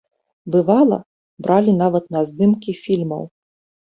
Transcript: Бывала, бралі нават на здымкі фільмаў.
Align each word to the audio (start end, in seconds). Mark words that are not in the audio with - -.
Бывала, 0.53 0.97
бралі 1.45 1.75
нават 1.81 2.05
на 2.15 2.21
здымкі 2.31 2.71
фільмаў. 2.87 3.23